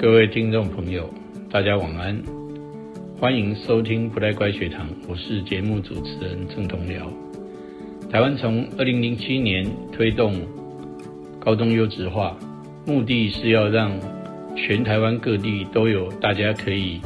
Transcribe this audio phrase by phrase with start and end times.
[0.00, 1.12] 各位听众朋友，
[1.50, 2.22] 大家晚安，
[3.18, 7.02] 欢迎收听不太乖学堂，我是节目主持人郑同僚。
[8.10, 10.32] 台湾从二零零七年推动
[11.38, 12.34] 高中优质化，
[12.86, 13.92] 目的是要让
[14.56, 16.98] 全台湾各地都有大家可以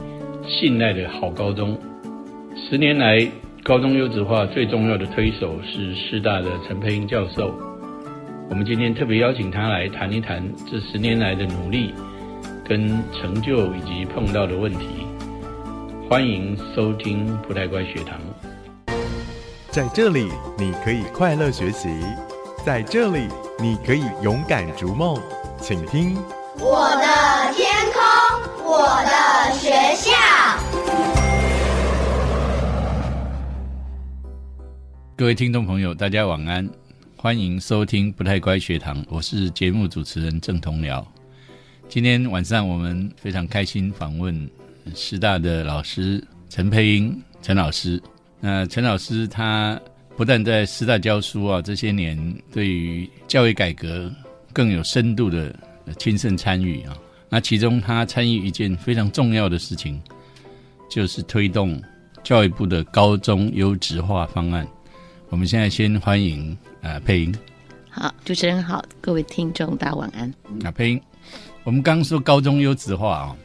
[0.47, 1.77] 信赖的好高中。
[2.55, 3.27] 十年来，
[3.65, 7.53] 高中优质化最重要的推手是师大的陈佩英教授。
[8.49, 10.41] 我们今天特别邀请他来谈一谈
[10.71, 11.93] 这十年来的努力、
[12.67, 15.07] 跟成就以及碰到的问题。
[16.09, 18.19] 欢迎收听不太乖学堂。
[19.71, 21.91] 在这里，你可以快乐学习；
[22.65, 23.29] 在这里，
[23.61, 25.21] 你可以勇敢逐梦。
[25.61, 26.17] 请听
[26.59, 28.03] 我的天空，
[28.65, 30.11] 我的学校。
[35.17, 36.67] 各位听众朋友，大家晚安。
[37.17, 41.05] 欢迎收听不太乖学堂，我是节目主持人郑同僚。
[41.95, 44.51] 今天晚上我们非常开心访问
[44.97, 48.03] 师大的老师陈佩英陈老师。
[48.41, 49.81] 那陈老师他
[50.17, 52.19] 不但在师大教书啊，这些年
[52.51, 54.13] 对于教育改革
[54.53, 55.55] 更有深度的
[55.97, 56.99] 亲身参与啊。
[57.29, 60.03] 那其中他参与一件非常重要的事情，
[60.91, 61.81] 就是推动
[62.25, 64.67] 教育部的高中优质化方案。
[65.29, 66.59] 我们现在先欢迎。
[66.83, 67.33] 啊，佩英
[67.89, 70.29] 好，主持人好，各位听众大家晚安。
[70.65, 71.01] 啊，佩英，
[71.65, 73.37] 我们刚说高中优质化啊，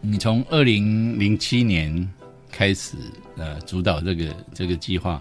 [0.00, 2.10] 你从二零零七年
[2.50, 2.96] 开始
[3.36, 5.20] 呃主导这个这个计划，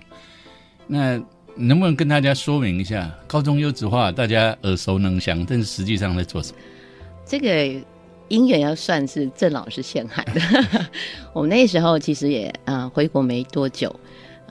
[0.88, 1.22] 那
[1.56, 4.14] 能不能跟大家说明一下高中优质化？
[4.14, 6.58] 大家耳熟能详，但是实际上在做什么？
[7.26, 7.86] 这个
[8.30, 10.42] 因缘要算是郑老师陷害的。
[11.34, 13.94] 我们那时候其实也啊回国没多久。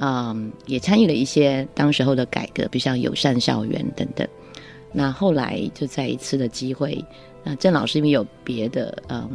[0.00, 4.28] 嗯，也参与了一些当时候的改革，比如像友善校园等等。
[4.92, 7.04] 那后来就在一次的机会，
[7.48, 9.26] 那郑老师因为有别的嗯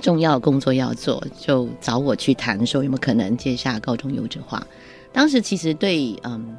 [0.00, 4.66] 重要工作要做，就找我去谈，说有没有可能接下高中优质化。
[5.12, 6.56] 当时其实对嗯，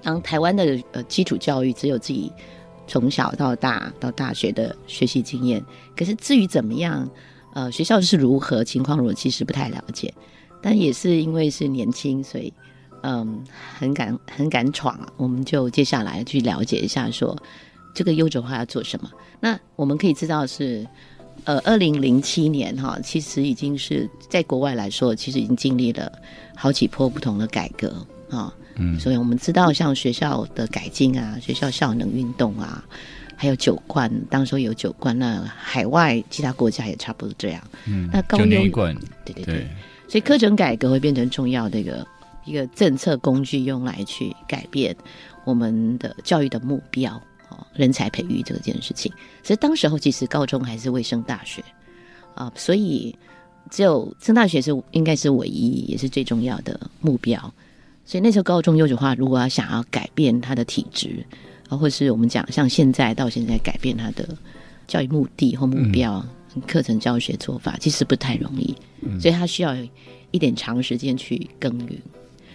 [0.00, 2.32] 当台湾的呃基础教育只有自己
[2.86, 5.62] 从小到大到大学的学习经验，
[5.94, 7.06] 可是至于怎么样，
[7.52, 10.14] 呃，学校是如何情况，我其实不太了解。
[10.62, 12.50] 但也是因为是年轻，所以。
[13.04, 13.44] 嗯，
[13.76, 14.96] 很敢很敢闯！
[15.16, 17.36] 我们就接下来去了解一下，说
[17.94, 19.10] 这个优质化要做什么。
[19.40, 20.86] 那我们可以知道是，
[21.44, 26.10] 呃，二零零七年哈，其实已经是在国外来说，其实已经经历了
[26.54, 28.52] 好几波不同的改革啊。
[28.76, 32.84] 嗯，所以我们知道，像学校的改进啊，学校效能运动啊，
[33.36, 37.62] 还有九冠，当时有九冠，那海外其他国家也差不多这样。
[37.86, 39.68] 嗯，那高优冠，对对对，
[40.08, 42.06] 所以课程改革会变成重要的一个。
[42.44, 44.96] 一个政策工具用来去改变
[45.44, 47.22] 我们的教育的目标，
[47.62, 49.12] 哦，人才培育这件事情。
[49.42, 51.62] 所以当时候其实高中还是未升大学
[52.34, 53.14] 啊，所以
[53.70, 57.38] 只有升大学是应该是唯一也是最重要的目标。
[58.04, 61.24] 所以那时候高中优质化，如果要想要改变他的体质
[61.68, 64.28] 啊，或是我们讲像现在到现在改变他的
[64.88, 66.24] 教育目的或目标、
[66.66, 68.74] 课程教学做法，其实不太容易。
[69.20, 69.74] 所以他需要
[70.32, 71.98] 一点长时间去耕耘。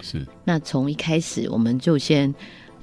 [0.01, 2.33] 是，那从一开始我们就先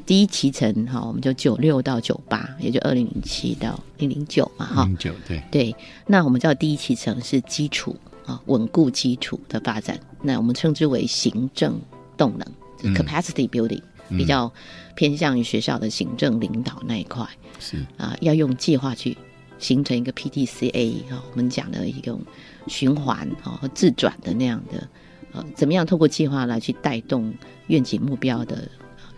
[0.06, 4.84] 第一期程哈，我们就九六到九八，也就二零零七到零零九嘛哈。
[4.84, 5.76] 零九对对，
[6.06, 11.80] 那我们叫第一期程是基础啊，稳固基础的发展，那我们称之为行政
[12.16, 14.52] 动能 （capacity building），比较
[14.94, 17.26] 偏向于学校的行政领导那一块。
[17.58, 19.16] 是啊，要用计划去
[19.58, 22.20] 形成一个 PDCA 啊，我们讲的一种
[22.66, 24.86] 循环啊和自转的那样的。
[25.32, 27.34] 呃，怎么样透过计划来去带动
[27.66, 28.68] 愿景目标的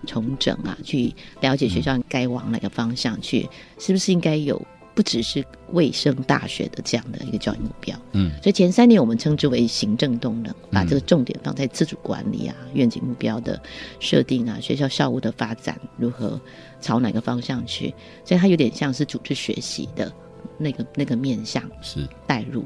[0.07, 0.77] 重整啊？
[0.83, 3.49] 去了解学校该往哪个方向去，
[3.79, 4.61] 是不是应该有
[4.95, 7.97] 不只是卫生大学的这样的一个教育目标？
[8.13, 13.61] 嗯，所以前三年我们称之为行政动能，把这个重点放在自主管理啊、愿景目标的
[14.01, 16.41] 设定啊、学校校务的发展如何
[16.81, 20.13] 朝哪个方向去，所以它有点像是组织学习的
[20.59, 22.65] 那个那个面向是带入。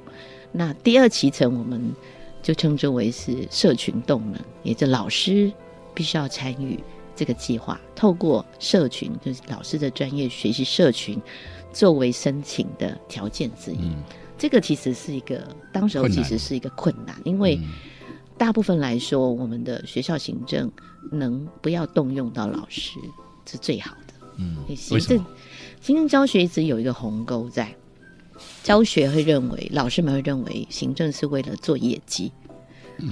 [0.53, 1.93] 那第二期程我们。
[2.43, 5.53] 就称之为是社群动能，也就老师
[5.93, 6.83] 必须要参与
[7.21, 11.21] 这个计划，透过社群，就是老师的专业学习社群，
[11.71, 13.93] 作为申请的条件之一。
[14.39, 17.61] 这个其实是一个当时候其实是一个困难，因为
[18.39, 20.73] 大部分来说，我们的学校行政
[21.13, 22.99] 能不要动用到老师
[23.45, 24.15] 是最好的。
[24.39, 25.23] 嗯，行政
[25.83, 27.71] 行政教学一直有一个鸿沟在。
[28.63, 32.33] 教学会认为，老师们会认为，行政是为了做业绩，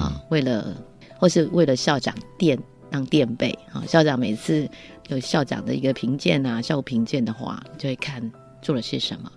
[0.01, 0.75] 啊，为了
[1.19, 2.59] 或是为了校长垫
[2.91, 3.85] 当垫背啊。
[3.87, 4.69] 校长每次
[5.09, 9.31] 有校长的一个评鉴啊，校务评鉴的话，就会看做了些什么。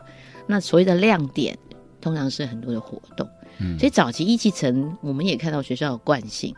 [0.47, 1.57] 那所谓的亮点
[2.01, 3.27] 通常是很多的活动。
[3.59, 6.55] 嗯所以早期一期层，我们也看到学校的惯性，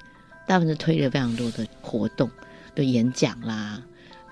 [0.48, 2.30] 大部分是推了非常多的活动，
[2.74, 3.82] 对演讲啦、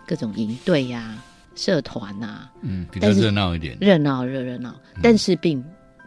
[0.08, 1.22] 各种营队呀、
[1.56, 3.78] 社团呐、嗯，比较热闹一点。
[3.82, 5.62] 热闹热热闹，但是并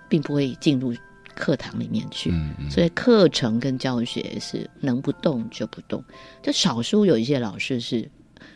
[0.09, 0.95] 并不会进入
[1.35, 2.31] 课堂里面去。
[2.31, 6.03] 嗯嗯，所以课程跟教学是能不动就不动，
[6.43, 8.11] 就少数有一些老师是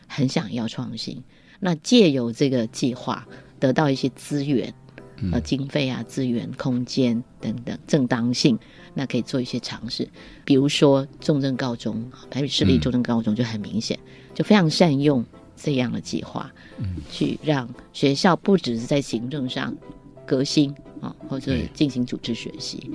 [0.06, 1.22] 很想要创新，
[1.60, 3.26] 那借由这个计划
[3.60, 4.72] 得到一些资源，
[5.16, 8.58] 嗯呃，经费啊、资源、空间等等正当性，
[8.94, 10.08] 那可以做一些尝试。
[10.44, 13.98] 比如说重症高中，台北市立嗯重症高中就很明显，
[14.34, 15.24] 就非常善用
[15.56, 19.76] 这样的计划，嗯去让学校不只是在行政上
[20.24, 22.90] 革新啊，或者进行组织学习，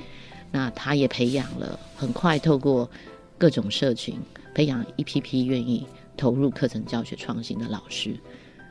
[0.52, 2.90] 那他也培养了很快透过
[3.38, 4.16] 各种社群
[4.54, 5.86] 培养一批批愿意
[6.16, 8.16] 投入课程教学创新的老师。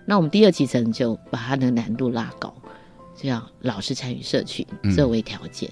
[0.05, 2.55] 那我们第二期层就把它的难度拉高，
[3.17, 5.71] 这样老师参与社群嗯作为条件。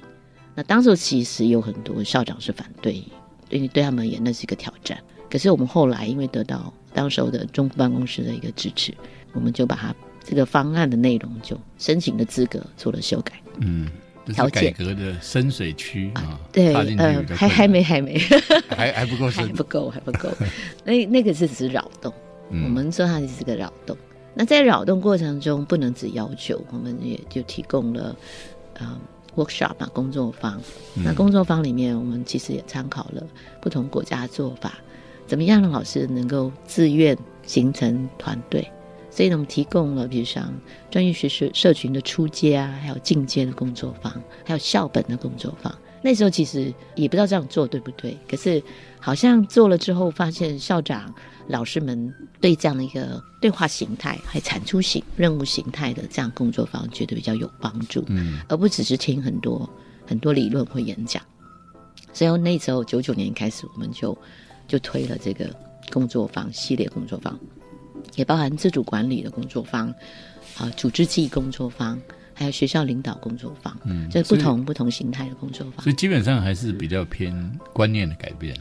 [0.55, 3.05] 那当时其实有很多校长是反对，
[3.51, 4.99] 因为对他们而言那是一个挑战。
[5.31, 8.93] 可是我们后来因为得到当时候的中部办公室的一个支持，
[9.33, 13.33] 我们就把它这个方案的内容就申请的资格做了修改。
[13.59, 13.91] 嗯，
[14.27, 18.19] 这是改革的深水区啊，对呃还还没还没
[18.69, 20.29] 还还不够深还不够还不够，
[20.85, 22.13] 那那个是只是扰动。
[22.51, 23.97] 嗯我们说它是个扰动。
[24.35, 28.17] 那在扰动过程中，不能只要求，我们也就提供了
[28.79, 29.01] 呃
[29.37, 30.61] workshop 嘛工作坊。
[30.97, 33.27] 嗯那工作坊里面，我们其实也参考了
[33.61, 34.75] 不同国家的做法，
[35.27, 38.67] 怎么样让老师能够自愿形成团队。
[39.11, 40.53] 所以呢，我们提供了，比如像
[40.91, 44.13] 专业学社社群的初阶啊，还有进阶的工作坊，
[44.45, 45.77] 还有校本的工作坊。
[46.03, 48.63] 那时候其实也不知道这样做对不对，可是
[48.99, 51.13] 好像做了之后，发现校长、
[51.47, 52.11] 老师们
[52.41, 59.69] 对这样的一个对话形态、还产出型任务形态的这样工作坊，觉得比较有帮助，嗯而不只是听很多
[60.07, 61.23] 很多理论或演讲。
[62.15, 64.17] 所以那时候九九年开始，我们就
[64.67, 65.55] 就推了这个
[65.93, 67.39] 工作坊系列工作坊，
[68.17, 69.89] 也包含自主管理的工作坊，
[70.57, 72.01] 啊、组织记忆工作坊，
[72.35, 75.83] 还有学校领导工作坊，嗯这不同不同形态的工作坊。
[75.85, 75.93] 所。
[75.93, 77.33] 以基本上还是比较偏
[77.73, 78.57] 观念的改变，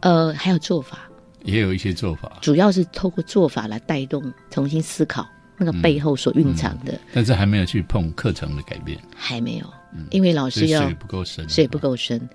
[0.00, 1.08] 呃，还有做法，
[1.42, 5.26] 也有一些做法，主要是透过做法来带动重新思考
[5.56, 9.66] 那个背后所蕴藏的，但是还没有去碰课程的改变，还没有，
[10.10, 12.28] 因为老师要水不够深，水不够深，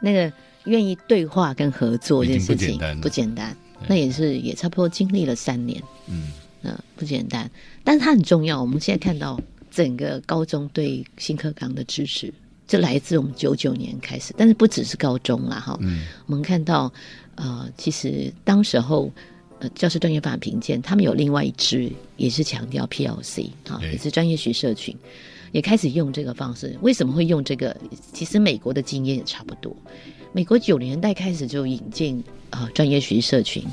[0.00, 0.30] 那个
[0.64, 6.32] 愿意对话跟合作这件事情不简单不简单，那也是也差不多经历了三年，嗯
[6.62, 7.48] 呃，不简单，
[7.84, 8.60] 但是它很重要。
[8.60, 9.40] 我们现在看到
[9.70, 12.32] 整个高中对新课纲的支持，
[12.66, 16.92] 这来自我们九九年开始，但是不只是高中啦，哈，嗯我们看到，
[17.36, 19.10] 呃，其实当时候，
[19.60, 24.96] 呃，教师专业发展评鉴，他们有另外一支也是强调 PLC 啊，也是专业学社群，
[25.52, 26.76] 也开始用这个方式。
[26.82, 27.76] 为什么会用这个？
[28.12, 29.74] 其实美国的经验也差不多。
[30.32, 33.64] 美国九零年代开始就引进呃专业学习社群，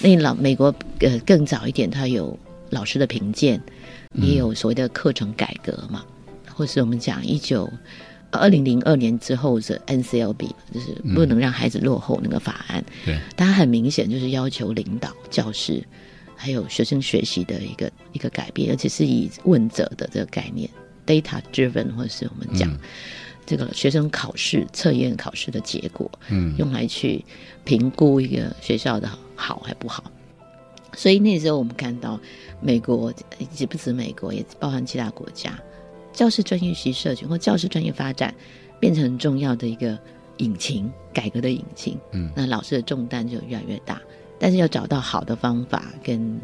[0.00, 2.38] 那老美国呃更早一点，它有
[2.70, 3.60] 老师的评鉴，
[4.14, 6.04] 也有所谓的课程改革嘛，
[6.54, 7.70] 或是我们讲一九
[8.30, 15.82] 二零零二年之后的 NCLB，就是不能让孩子落后那个法案，对，它很明显就是要求领导、教师
[16.36, 20.70] 还有学生学习的一个一个改变，而且是以问责的这个概念
[21.06, 22.78] （data driven） 或者是我们讲、嗯
[23.48, 27.24] 这个学生考试、测验考试的结果，嗯用来去
[27.64, 30.04] 评估一个学校的好还不好。
[30.92, 32.20] 所以那时候我们看到
[32.60, 33.10] 美国，
[33.56, 35.58] 也不止美国，也包含其他国家，
[36.12, 38.34] 教师专业学习社群或教师专业发展
[38.78, 39.98] 变成很重要的一个
[40.36, 41.96] 引擎，改革的引擎。
[42.12, 43.98] 嗯那老师的重担就越来越大，
[44.38, 46.38] 但是要找到好的方法，跟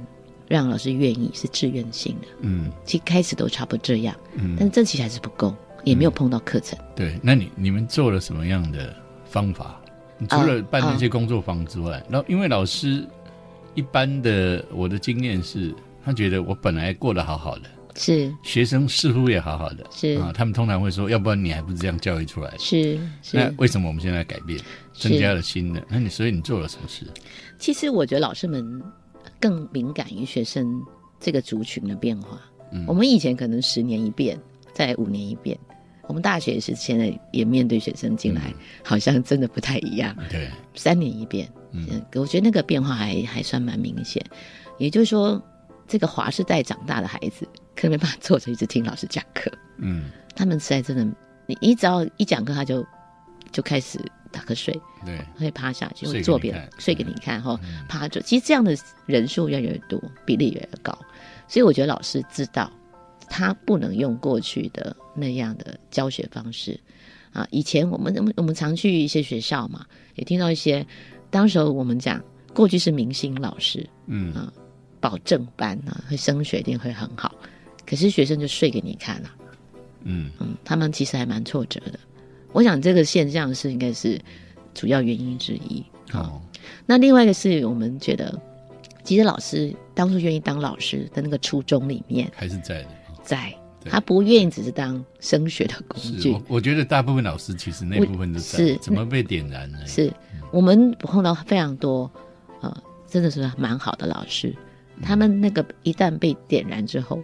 [0.49, 2.29] 让老师愿意是自愿性的。
[2.41, 6.79] 嗯其实开始都差不多这样，嗯但是这其实还是不够，也没有碰到课程。
[6.95, 9.81] 对，那你你们做了什么样的方法？
[10.17, 13.05] 你除了办那些工作坊之外，然后因为老师
[13.75, 15.75] 一般的我的经验是，
[16.05, 17.63] 他觉得我本来过得好好的，
[17.97, 22.59] 是学生似乎也好好的，是啊，他们通常会说，要不然你还不是这样教育出来的？
[22.61, 24.59] 是是，那为什么我们现在改变，
[24.93, 25.85] 增加了新的？
[25.89, 27.05] 那你所以你做了什么事？
[27.59, 28.81] 其实我觉得老师们
[29.45, 30.83] 更敏感于学生
[31.21, 32.41] 这个族群的变化。
[32.73, 34.41] 嗯我们以前可能十年一变，
[34.73, 35.59] 再五年一变。
[36.07, 40.17] 我们大学也是现在也面对学生进来，好像真的不太一样。
[40.31, 44.25] 对，三年一变，嗯嗯，我觉得那个变化还还算蛮明显。
[44.79, 45.41] 也就是说，
[45.87, 47.47] 这个华世代长大的孩子，
[47.77, 49.53] 可能没办法坐着一直听老师讲课。
[49.77, 51.05] 嗯，他们实在真的，
[51.47, 52.83] 你你只要一讲课，他就
[53.53, 54.01] 就开始
[54.35, 58.21] 打瞌睡，对，会趴下去，睡给会做别的你看，睡给你看哈，趴着。
[58.21, 58.77] 其实这样的
[59.07, 60.99] 人数越来越多，比例越来越高，
[61.47, 62.69] 所以我觉得老师知道
[63.29, 66.79] 他不能用过去的那样的教学方式
[67.33, 67.47] 啊。
[67.51, 69.87] 以前我们我们我们常去一些学校嘛，
[70.17, 70.85] 也听到一些，
[71.31, 72.21] 当时候我们讲
[72.53, 74.53] 过去是明星老师，嗯啊，
[75.01, 77.33] 保证班啊，会升学一定会很好，
[77.87, 79.31] 可是学生就睡给你看了、
[80.03, 81.99] 嗯嗯，他们其实还蛮挫折的。
[82.55, 84.19] 我想这个现象是应该是
[84.73, 85.85] 主要原因之一。
[86.13, 86.41] 哦，
[86.87, 88.41] 那另外一个是我们觉得，
[89.03, 92.85] 其实老师当初愿意当老师的那个初衷里面，还是在的。
[92.85, 92.89] 哦
[93.25, 93.55] 在
[93.87, 99.79] 他不愿意只是当升学的工具是我，我觉得大部分老师其实那部分都在是怎么被点燃呢？
[99.87, 100.13] 是
[100.51, 102.11] 我们碰到非常多，
[102.61, 102.75] 呃，
[103.07, 104.55] 真的是蛮好的老师，
[105.03, 107.23] 他们那个一旦被点燃之后，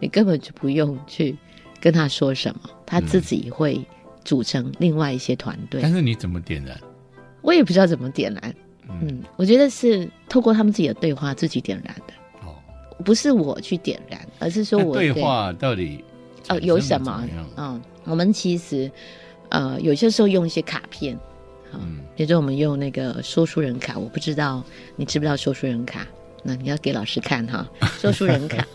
[0.00, 1.36] 你根本就不用去
[1.80, 3.80] 跟他说什么，他自己会
[4.24, 5.80] 组成另外一些团队。
[5.82, 6.78] 但是你怎么点燃？
[7.42, 8.54] 我也不知道怎么点燃，
[8.88, 12.12] 嗯，我觉得是透过他们自己的对话自己点燃的，
[12.46, 12.54] 哦，
[13.04, 16.04] 不是我去点燃，而是说我对话到底
[16.48, 17.26] 呃有什么？
[17.56, 18.90] 嗯，我们其实
[19.48, 21.14] 呃有些时候用一些卡片，
[21.72, 24.62] 啊嗯比如说我们用那个说书人卡，我不知道
[24.96, 26.06] 你知不知道说书人卡，
[26.42, 27.66] 那你要给老师看哈，
[27.98, 28.66] 说书人卡。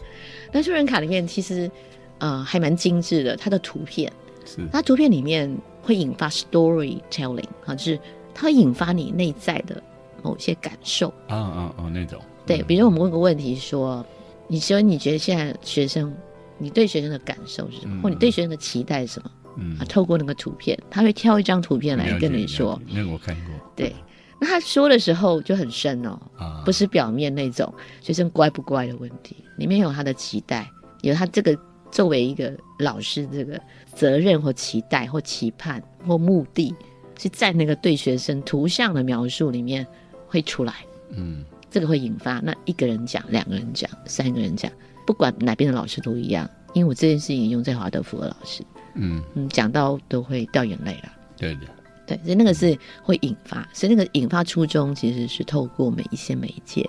[0.52, 1.70] 那说书人卡里面其实
[2.18, 4.12] 呃还蛮精致的，它的图片，
[4.46, 4.68] 是。
[4.72, 8.00] 它图片里面会引发 storytelling 啊，就是
[8.34, 9.82] 它会引发你内在的
[10.24, 11.10] 某些感受。
[11.28, 12.20] 啊啊啊那种。
[12.46, 14.06] 对，比如我们问个问题说，
[14.48, 16.16] 你说你觉得现在学生，
[16.58, 18.02] 你对学生的感受是什么，嗯。
[18.02, 19.32] 或你对学生的期待是什么？
[19.58, 19.78] 嗯。
[19.80, 23.54] 啊，透过那个图片，他会挑一张图片来跟你说，那个我看过。
[23.76, 23.94] 对。
[24.38, 30.70] 那他说的时候就很深哦，啊，不是表面那种学生乖不乖的问题，里面有他的期待，
[31.02, 31.58] 有他这个
[31.92, 33.60] 作为一个老师这个
[33.94, 36.74] 责任或期待或期盼或目的，
[37.18, 39.86] 是在那个对学生图像的描述里面
[40.28, 40.74] 会出来。
[41.10, 44.72] 嗯这个会引发那一个人讲、两个人讲、三个人讲，
[45.06, 46.50] 不管哪边的老师都一样。
[46.74, 48.64] 因为我这件事情用在华德福的老师，
[48.96, 51.12] 嗯嗯，讲到都会掉眼泪了。
[51.38, 51.62] 对的
[52.06, 56.88] 对，所以那个是会引发，所以那个引发初衷其实是透过每一些媒介，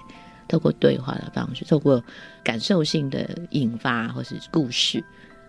[0.48, 2.02] 透过对话的方式，透过
[2.44, 5.02] 感受性的引发或是故事，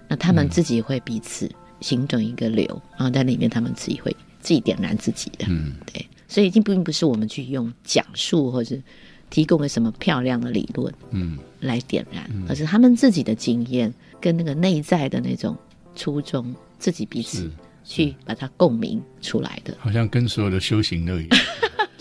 [0.07, 1.49] 那他们自己会彼此
[1.81, 5.45] 形成一个流，然后在里面他们自己会自己点燃自己的。
[5.49, 8.81] 嗯对，所以已经并不是我们去用讲述或是
[9.29, 15.55] 提供了什么漂亮的理论嗯来点燃，而是他们自己的经验跟那个内在的那种
[15.95, 17.51] 初衷，自己彼此
[17.83, 19.75] 去把它共鸣出来的。
[19.79, 21.39] 好像跟所有的修行都一样，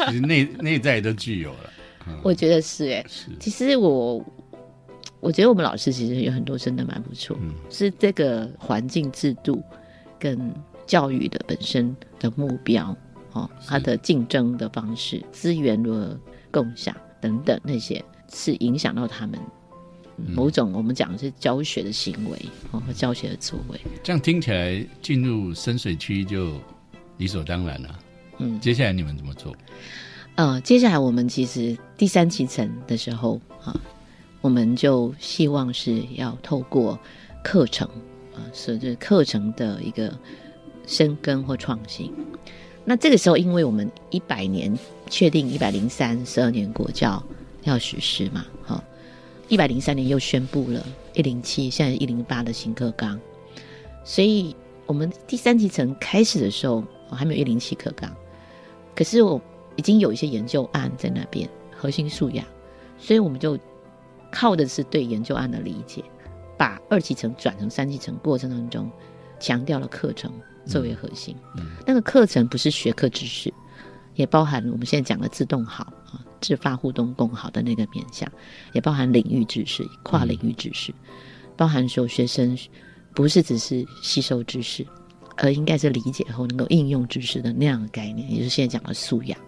[0.09, 1.73] 其实内 内在都具有了。
[2.23, 3.31] 我觉得是哎、是。
[3.39, 4.25] 其实我
[5.21, 7.53] 我觉得我们老师其实有很多真的蛮不错，嗯。
[7.71, 9.63] 是这个环境制度
[10.19, 10.53] 跟
[10.87, 12.97] 教育的本身的目标
[13.33, 16.19] 哦，它的竞争的方式、资源如何
[16.51, 19.39] 共享等等那些，是影响到他们
[20.19, 20.31] 嗯。
[20.33, 22.39] 某种我们讲的是教学的行为
[22.71, 23.81] 哦和教学的作为。
[24.03, 26.53] 这样听起来，进入深水区就
[27.17, 27.99] 理所当然了。
[28.39, 28.61] 嗯。
[28.61, 29.55] 接下来你们怎么做？
[30.37, 33.75] 呃，接下来我们其实第三期层的时候啊，
[34.43, 36.99] 我们就希望是要透过
[37.43, 37.89] 课程
[38.35, 40.13] 啊，是就是课程的一个
[40.87, 42.13] 深耕或创新。
[42.85, 44.79] 那这个时候，因为我们一百年
[45.09, 47.23] 确定一百零三十二年国教
[47.65, 48.85] 要实施嘛，哈、
[49.49, 53.19] 一百零三年又宣布了一零七，现在一零八的新课纲，
[54.05, 58.15] 所以我们第三级层开始的时候，还没有一零七课纲，
[58.95, 59.41] 可是我
[59.77, 62.45] 已经有一些研究案在那边，核心素养，
[62.99, 63.59] 所以我们就
[64.31, 66.03] 靠的是对研究案的理解，
[66.57, 68.91] 把二级层转成三级层过程当中，
[69.39, 70.33] 强调了课程
[70.65, 71.37] 作为核心。
[71.87, 73.53] 那个课程不是学科知识，
[74.15, 78.31] 也包含我们现在讲的自动好啊、自发互动共好的那个面向，
[78.73, 80.93] 也包含领域知识、跨领域知识，
[81.57, 82.57] 包含说学生
[83.15, 84.87] 不是只是吸收知识，
[85.37, 89.39] 而应该是理解后能够应用知识的那样的概念，也就是现在讲的素养。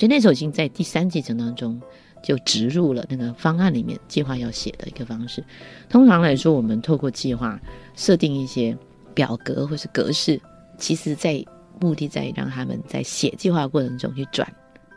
[0.00, 1.78] 所以那时候已经在第三阶层当中
[2.22, 5.44] 就植入了那个方案里面计划要写的一个方式。
[5.90, 7.60] 通常来说，我们透过计划
[7.94, 8.74] 设定一些
[9.12, 10.40] 表格或是格式，
[10.78, 11.44] 其实在
[11.78, 14.50] 目的在于让他们在写计划过程中去转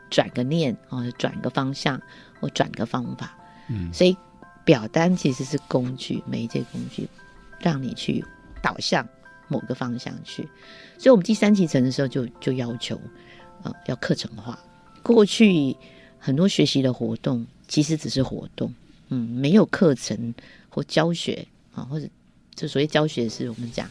[0.10, 2.02] 转个念，或者转个方向，
[2.40, 3.38] 或转个方法。
[3.68, 4.16] 嗯所以
[4.64, 7.10] 表单其实是工具，媒介工具，
[7.60, 8.24] 让你去
[8.62, 9.06] 导向
[9.50, 10.44] 某个方向去。
[10.98, 12.98] 所以我们第三期层的时候就就要求，
[13.64, 14.58] 呃，要课程化。
[15.04, 15.76] 过去
[16.18, 18.74] 很多学习的活动其实只是活动，
[19.10, 20.34] 嗯，没有课程
[20.70, 22.08] 或教学啊，或者
[22.56, 23.90] 就所谓教学是我们讲，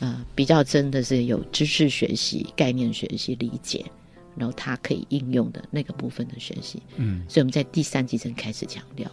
[0.00, 3.84] 呃，比较真的是有知识学习、概念学习、理解，
[4.36, 6.82] 然后它可以应用的那个部分的学习。
[6.96, 7.24] 嗯。
[7.28, 9.10] 所以我们在第三集层开始强调，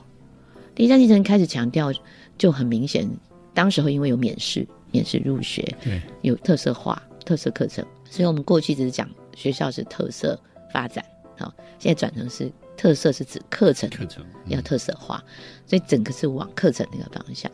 [0.73, 1.91] 第三集层开始强调，
[2.37, 3.07] 就很明显
[3.53, 10.39] 当时候因为有免试，免试入学，对，有特色化、特色课程，所以我们过去只是讲学校是特色
[10.71, 11.03] 发展，
[11.37, 15.23] 好，现在转成是特色是指课程课程要特色化，
[15.65, 17.51] 所以整个是往课程那个方向。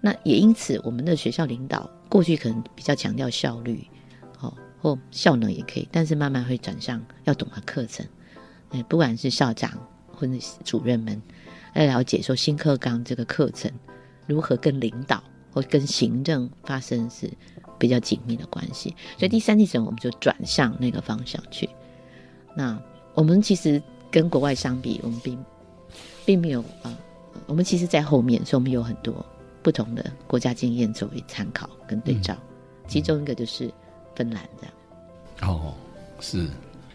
[0.00, 3.86] 那也因此，我们的学校领导过去可能比较强调效率，
[4.40, 8.04] 哦，或效能也可以，但是慢慢会转向要懂得课程。
[8.72, 9.70] 嗯，不管是校长
[10.12, 10.32] 或者
[10.64, 11.22] 主任们，
[11.74, 13.70] 要了解说新课纲这个课程
[14.26, 15.22] 如何跟领导
[15.52, 17.30] 或跟行政发生是
[17.78, 18.90] 比较紧密的关系。
[19.18, 21.68] 所以第三季程我们就转向那个方向去。
[22.56, 22.76] 那
[23.14, 25.38] 我们其实跟国外相比，我们并
[26.24, 26.98] 并没有啊、呃
[27.46, 29.24] 我们其实在后面，所以我们有很多
[29.62, 32.36] 不同的国家经验作为参考跟对照。
[32.86, 33.70] 其中一个就是
[34.14, 35.50] 芬兰这样。
[35.50, 35.74] 哦，
[36.20, 36.46] 是。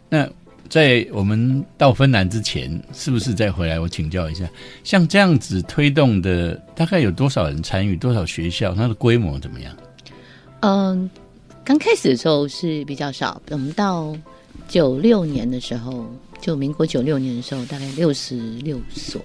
[0.10, 0.28] 那
[0.70, 3.80] 在我们到芬兰之前，是不是再回来？
[3.80, 4.50] 我请教一下，
[4.84, 7.96] 像这样子推动的，大概有多少人参与？
[7.96, 8.74] 多少学校？
[8.74, 9.76] 它的规模怎么样？
[10.62, 11.10] 嗯，
[11.64, 14.16] 刚开始的时候是比较少，我们到
[14.68, 16.06] 九六年的时候，
[16.42, 19.22] 就民国九六年的时候，大概六十六所，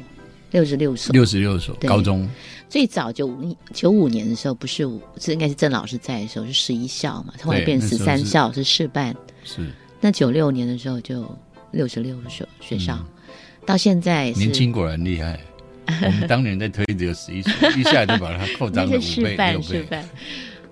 [0.50, 1.12] 六十六所。
[1.12, 2.28] 六十六所高中，
[2.68, 9.14] 最早九五九五年的时候，不是我是应该是郑老师在的时候是十一校嘛，后来变十三校是试办。
[9.44, 9.70] 是
[10.00, 11.24] 那九六年的时候就
[11.70, 12.98] 六十六所学校，
[13.64, 15.40] 到现在年轻果然厉害。
[15.86, 19.66] 我们当年在推只有十一所，一下就把它扩那张了五倍、是示范六倍。
[19.66, 20.08] 示范。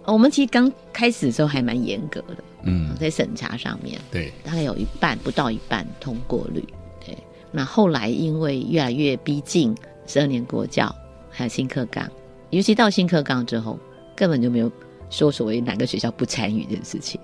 [0.05, 6.65] 我们其实刚开始的时候还蛮严格的，嗯，在审查上面，对，大概有一半不到一半通过率。
[7.05, 7.17] 对，
[7.51, 9.75] 那后来因为越来越逼近
[10.07, 10.95] 十二年国教，
[11.31, 12.09] 还有新课纲，
[12.51, 13.79] 尤其到新课纲之后，
[14.15, 14.71] 根本就没有
[15.09, 17.21] 说所谓哪个学校不参与这件事情。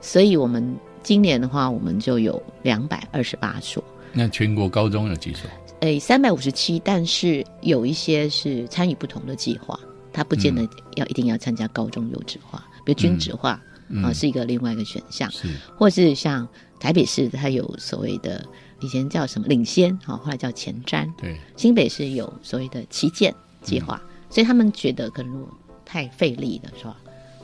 [0.00, 3.82] 所以我们今年的话，我们就有两百二十八所，
[4.12, 5.48] 那全国高中有几所？
[5.80, 9.78] 诶，三百五十七，但是有一些是参与不同的计划，
[10.12, 15.30] 它不见得要、一定要参加高中优质化，比如军职化啊、嗯是一个另外一个选项。
[15.30, 16.46] 是或是像
[16.80, 18.44] 台北市，它有所谓的
[18.80, 21.08] 以前叫什么领先，好，后来叫前瞻。
[21.16, 25.46] 对，新北市有所谓的旗舰计划，所以他们觉得可能
[25.84, 26.96] 太费力了，是吧？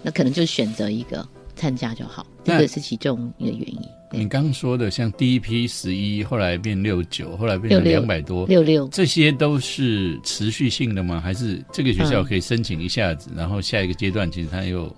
[0.03, 3.81] 那可能就选择一个参加就好，这个是其中一个原因。
[4.15, 11.19] 你刚刚说的，像第一批十一，后来变六九，后来变成两百多，六六这些都是持续性的吗？
[11.19, 14.95] 还是这个学校嗯可以申请一下子，然后下一个阶段其实它又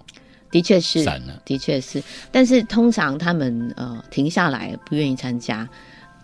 [0.55, 1.43] 的确是散了？
[1.45, 5.69] 的确是，但是通常他们呃停下来不愿意参加，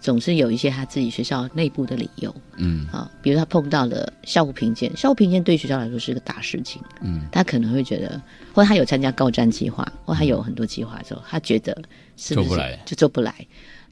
[0.01, 2.33] 总是有一些他自己学校内部的理由。
[2.57, 2.87] 嗯。
[2.93, 8.23] 啊，比如他碰到了校务评鉴，校务评鉴对学校来说是个大事情，嗯，他可能会觉得，
[8.55, 11.77] 或他有参加高战计划，或他有很多计划的时候，他觉得
[12.17, 12.79] 是不是做不来。
[12.87, 13.35] 就做不来，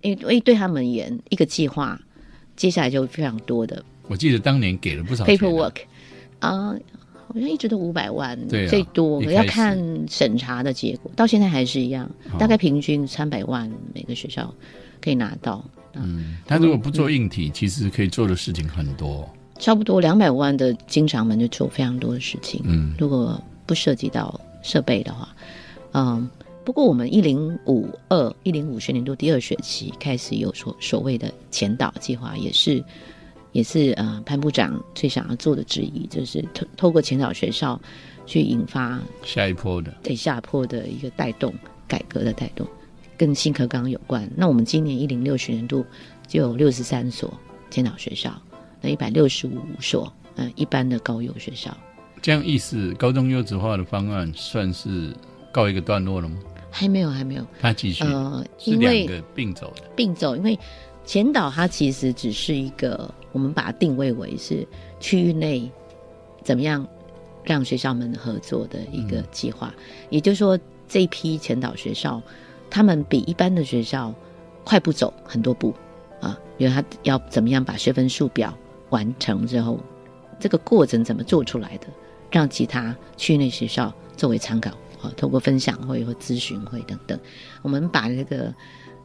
[0.03, 2.01] 因为因为对他们而言，一个计划
[2.55, 5.75] 接下来就非常多的我记得当年给了不少 paperwork
[6.39, 6.73] 啊、
[7.33, 14.53] 好像一直都五百万，最多要看审查的结果，到现在还是一样，哦大概平均三百万每个学校
[15.01, 15.63] 可以拿到，
[15.93, 19.29] 嗯，他如果不做硬体，其实可以做的事情很多。
[19.59, 22.63] 差不多两百万的经常们就做非常多的事情。
[22.65, 25.29] 嗯如果不涉及到设备的话，
[25.93, 26.31] 嗯，
[26.65, 32.83] 不过我们一零五二一零五学年度第二学期开始有所所谓的前导计划，也是
[33.53, 37.81] 也是呃潘部长最想要做的之一，就是透透过前导学校
[38.27, 41.55] 去引发下一波的，对下坡的一个带动，
[41.87, 42.67] 改革的带动，
[43.17, 44.31] 跟新课纲有关。
[44.37, 45.85] 那我们今年一零六学年度
[46.27, 47.33] 就有六十三所
[47.71, 48.33] 前导学校，
[48.81, 51.77] 那一百六十五所呃一般的高优学校。
[52.21, 55.15] 这样意思，高中优质化的方案算是
[55.53, 56.37] 告一个段落了吗？
[56.71, 57.47] 还没有，还没有。
[57.61, 60.59] 他继续、呃，因为两个并走的，并走，因为
[61.09, 64.69] 前导它其实只是一个，我们把它定位为是
[65.01, 65.67] 区域内
[66.43, 66.87] 怎么样
[67.43, 69.75] 让学校们合作的一个计划。
[70.11, 72.21] 也就是说，这一批前导学校，
[72.69, 74.15] 他们比一般的学校
[74.65, 75.73] 快步走很多步
[76.21, 78.53] 啊，比如他要怎么样把学分数表
[78.91, 79.81] 完成之后，
[80.39, 81.87] 这个过程怎么做出来的，
[82.31, 87.19] 让其他区内学校作为参考啊，透过分享会或咨询会等等，
[87.63, 88.55] 我们把这个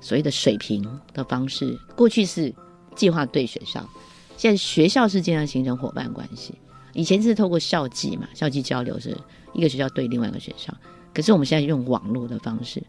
[0.03, 2.53] 所谓的水平的方式，过去是
[2.93, 3.87] 计划对学校，
[4.35, 6.53] 现在学校之间要形成伙伴关系。
[6.91, 9.17] 以前是透过校际嘛，校际交流是
[9.53, 10.71] 一个学校对另外一个学校，
[11.13, 12.83] 可是我们现在用网络的方式，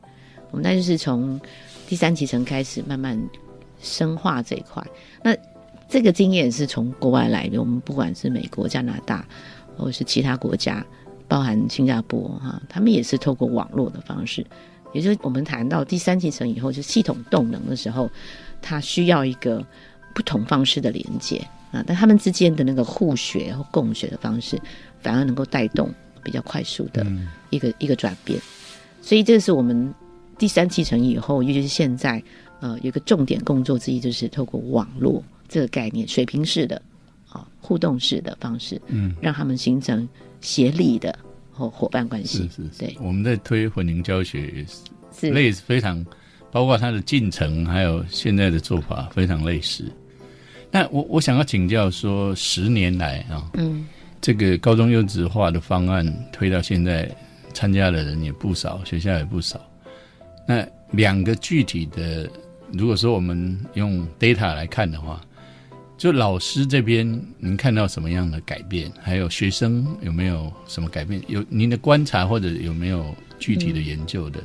[0.51, 1.41] 我们那就是从
[1.87, 3.19] 第三期层开始慢慢
[3.81, 4.85] 深化这一块。
[5.23, 5.35] 那
[5.89, 9.27] 这个经验是从国外来的，我们不管是美国、加拿大，
[9.77, 10.85] 或是其他国家，
[11.29, 14.45] 包含新加坡哈，他们也是透过网络的方式。
[14.95, 18.11] 也就是我们谈到第三级层以后，就系统动能的时候，
[18.63, 19.63] 它需要一个
[20.15, 21.47] 不同方式的连接。
[21.73, 24.57] 啊，但他们之间的那个互学和共学的方式，
[25.03, 27.27] 反而能够带动比较快速的嗯。
[27.51, 28.41] 一个、一个转变。
[29.03, 29.93] 所以这是我们
[30.39, 32.23] 第三继承以后，尤其是现在，
[32.61, 36.81] 呃，有一个重点工作之一，就是透过网络这个概念，水平式的
[37.29, 40.09] 啊、互动式的方式，嗯，让他们形成
[40.41, 41.19] 协力的
[41.55, 42.39] 或伙伴关系。
[42.39, 44.75] 是是是对，我们在推混龄教学也是
[45.19, 46.05] 是类似，非常
[46.51, 49.91] 包括它的进程，还有现在的做法非常类似。
[50.71, 53.87] 那我我想要请教说，十年来啊，嗯
[54.21, 57.09] 这个高中优质化的方案推到现在，
[57.53, 59.61] 参加的人也不少，学校也不少。
[60.49, 62.29] 那两个具体的，
[62.73, 65.21] 如果说我们用 data 来看的话，
[65.97, 67.07] 就老师这边
[67.39, 68.93] 您看到什么样的改变？
[69.01, 71.23] 还有学生有没有什么改变？
[71.29, 74.41] 有您的观察或者有没有具体的研究的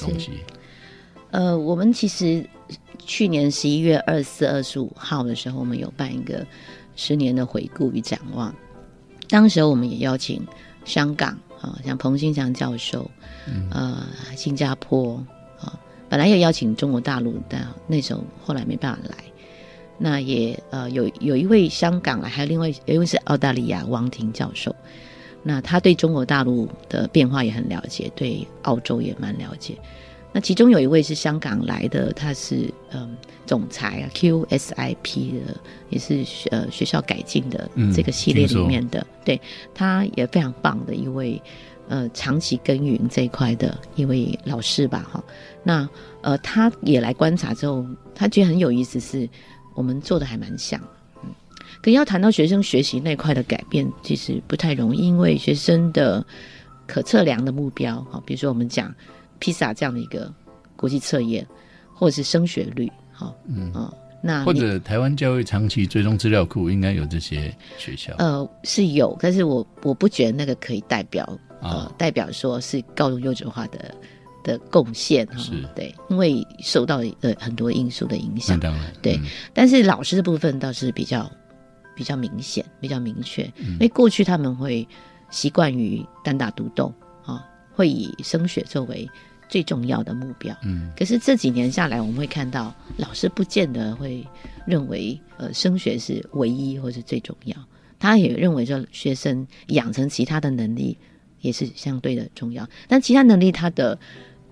[0.00, 0.30] 东西？
[1.30, 2.48] 呃，我们其实
[2.98, 6.44] 去年十一月二十四、二十五号的时候，我们有办一个
[6.96, 8.54] 十年的回顾与展望。
[9.28, 10.44] 当时我们也邀请
[10.84, 13.10] 香港啊，像彭新祥教授，
[13.70, 15.16] 呃，新加坡
[15.60, 19.16] 啊，本来也邀请中国大陆，但那时候后来没办法来。
[19.98, 24.74] 那也呃有有一位香港来，还有另外有一位是澳大利亚王婷教授。
[25.42, 29.76] 那他对中国大陆的变化也很了解，对澳洲也蛮了解。
[30.32, 39.40] 那其中有一位是香港来的，他是嗯总裁啊，QSIP 的，也是学呃学校改进的嗯这个系列里面的，对，
[39.74, 41.40] 他也非常棒的一位
[41.88, 45.22] 呃长期耕耘这一块的一位老师吧，哈。
[45.62, 45.88] 那
[46.22, 49.28] 呃他也来观察之后，他觉得很有意思是，
[49.74, 50.80] 我们做的还蛮像。
[51.22, 51.30] 嗯
[51.82, 56.24] 可要谈到学生学习那块的改变，其实不太容易，因为学生的
[56.86, 58.94] 可测量的目标，哈，比如说我们讲
[59.38, 60.32] PISA 这样的一个
[60.76, 61.46] 国际测验，
[61.92, 63.70] 或者是升学率，哈，嗯。
[63.72, 68.14] 啊、那或者台湾教育长期追踪资料库应该有这些学校。
[68.18, 71.28] 呃是有，但是我我不觉得那个可以代表
[71.60, 73.94] 呃啊，代表说是高中优质化的
[74.44, 75.42] 的贡献哈，
[75.74, 79.24] 对，因为受到呃很多因素的影响，当然对嗯。
[79.52, 81.28] 但是老师的部分倒是比较
[81.96, 83.72] 比较明显、比较明确，嗯。
[83.72, 84.86] 因为过去他们会
[85.30, 89.08] 习惯于单打独斗啊，会以升学作为
[89.48, 90.54] 最重要的目标。
[90.62, 94.24] 嗯，可是这几年下来，我们会看到老师不见得会
[94.66, 97.56] 认为呃升学是唯一或是最重要，
[97.98, 100.96] 他也认为说学生养成其他的能力
[101.40, 103.98] 也是相对的重要，但其他能力他的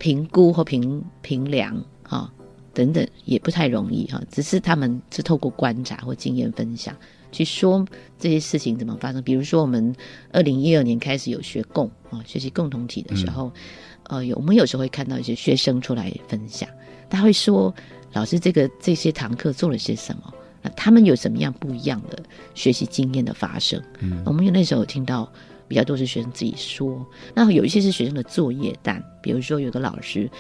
[0.02, 2.28] 评估或评评量啊、
[2.74, 6.92] 等等也不太容易哈、只是他们是透过观察或经验分享
[7.30, 7.86] 去说
[8.18, 9.22] 这些事情怎么发生。
[9.22, 9.94] 比如说，我们
[10.32, 13.52] 二零一二年开始有学共啊、学习共同体的时候，
[14.08, 16.68] 呃，有我们有时候会看到一些学生出来分享，
[17.08, 17.72] 他会说
[18.12, 20.34] ：“老师，这个这些堂课做了些什么？
[20.62, 22.20] 那他们有什么样不一样的
[22.56, 25.32] 学习经验的发生？”嗯，我们有那时候有听到
[25.72, 30.30] 比较多是学生自己说，那有一些是学生的作业单，比如说有个老师，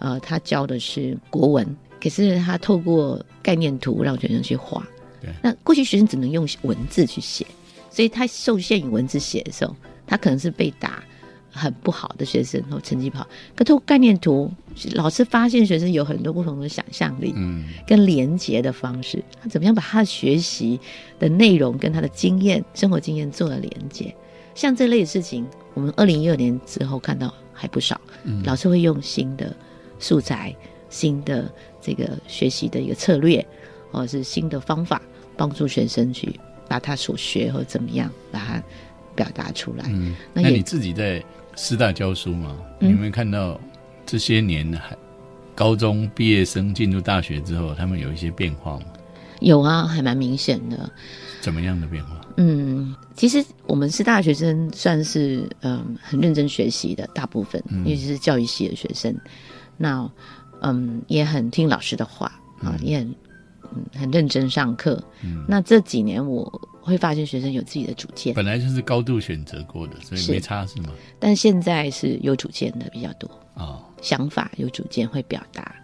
[0.00, 1.64] 呃，他教的是国文，
[2.02, 4.84] 可是他透过概念图让学生去画
[5.20, 5.30] 对。
[5.40, 7.46] 那过去学生只能用文字去写，
[7.88, 9.76] 所以他受限于文字写的时候，
[10.08, 11.04] 他可能是被打
[11.52, 13.28] 很不好的学生，然后成绩不好。
[13.54, 14.52] 可透过概念图，
[14.94, 20.80] 老师发现学生有很多不同的想象力，嗯跟连接的方式，他怎么样把他的学习
[21.20, 24.12] 的内容跟他的经验、生活经验做了连接？
[24.54, 29.54] 像这类的事情，我们二零一二年之后看到还不少，嗯老师会用新的
[29.98, 30.54] 素材、
[30.88, 33.44] 新的这个学习的一个策略，
[33.90, 35.00] 或者是新的方法，
[35.36, 38.62] 帮助学生去把他所学或怎么样把它
[39.14, 39.84] 表达出来。
[39.88, 40.14] 嗯。
[40.34, 41.22] 那那你自己在
[41.56, 42.56] 师大教书嘛？
[42.80, 43.60] 嗯你有没有看到
[44.06, 44.96] 这些年还
[45.54, 48.84] 高中毕业生进入大学之后，他们有一些变化吗？
[49.40, 50.90] 有啊，还蛮明显的。
[51.40, 52.20] 怎么样的变化？
[52.36, 59.14] 嗯，其实我们是大学生算是嗯很认真学习的，大部分，尤其是教育系的学生，
[59.76, 60.10] 那
[60.62, 63.14] 嗯也很听老师的话啊，也很
[63.72, 65.02] 嗯很认真上课。
[65.48, 66.50] 那这几年我
[66.80, 70.32] 会发现学生有自己的主见，本来就是高度选择过的，所以是。
[70.32, 70.90] 没差是吗？
[71.18, 75.74] 但现在是有主见的比较多，啊、想法有主见会表达，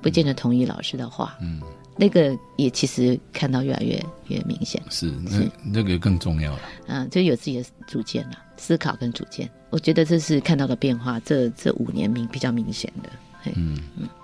[0.00, 1.36] 不见得同意老师的话。
[1.40, 1.60] 嗯，
[2.00, 4.82] 那个也其实看到越来越越明显。
[4.88, 6.60] 是那那个更重要了。
[6.86, 13.10] 嗯，就有自己的主见了，思考跟主见，我觉得这是看到的变化，这这五年明比较明显的。
[13.42, 13.52] 嘿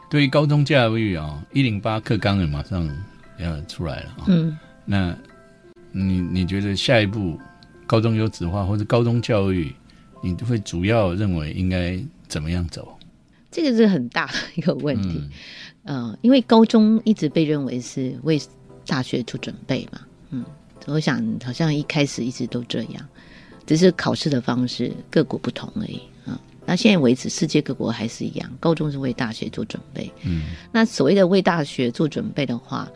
[0.09, 2.89] 对于高中教育啊，一零八课纲也马上
[3.39, 4.25] 要出来了啊。
[4.29, 5.15] 嗯，那
[5.93, 7.39] 你你觉得下一步
[7.87, 9.71] 高中优质化或者高中教育，
[10.23, 12.97] 你会主要认为应该怎么样走？
[13.51, 15.21] 这个是很大的一个问题。
[15.23, 15.31] 嗯
[15.87, 18.41] 呃，因为高中一直被认为是为
[18.87, 20.45] 大学做准备嘛，嗯，
[20.87, 23.09] 我想好像一开始一直都这样。
[23.67, 26.41] 只是考试的方式各国不同而已啊。
[26.65, 30.09] 那现在为止，世界各国还是一样，高中是为大学做准备。
[30.23, 32.89] 嗯，那所谓的为大学做准备的话，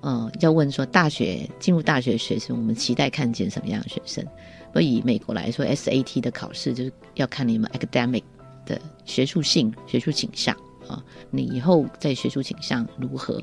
[0.00, 4.24] 呃，要问说大学进入大学的学生，我们期待看见什么样的学生？
[4.72, 8.24] 所以美国来说，SAT 的考试就是要看你们 academic
[8.66, 10.56] 的学术性、学术倾向
[10.88, 13.42] 啊，你以后在学术倾向如何？